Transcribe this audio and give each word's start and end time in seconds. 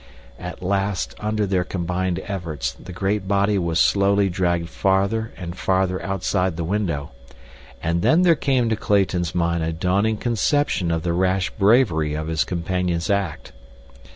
At 0.39 0.63
last, 0.63 1.13
under 1.19 1.45
their 1.45 1.63
combined 1.63 2.19
efforts, 2.25 2.71
the 2.73 2.91
great 2.91 3.27
body 3.27 3.59
was 3.59 3.79
slowly 3.79 4.29
dragged 4.29 4.67
farther 4.67 5.31
and 5.37 5.55
farther 5.55 6.01
outside 6.01 6.57
the 6.57 6.63
window, 6.63 7.11
and 7.83 8.01
then 8.01 8.23
there 8.23 8.33
came 8.33 8.67
to 8.69 8.75
Clayton's 8.75 9.35
mind 9.35 9.63
a 9.63 9.71
dawning 9.71 10.17
conception 10.17 10.89
of 10.89 11.03
the 11.03 11.13
rash 11.13 11.51
bravery 11.51 12.15
of 12.15 12.29
his 12.29 12.43
companion's 12.43 13.11
act. 13.11 13.51